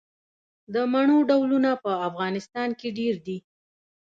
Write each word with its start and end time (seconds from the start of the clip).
د 0.73 0.75
مڼو 0.91 1.17
ډولونه 1.29 1.71
په 1.83 1.91
افغانستان 2.07 2.69
کې 2.79 2.89
ډیر 2.99 3.15
دي. 3.25 3.37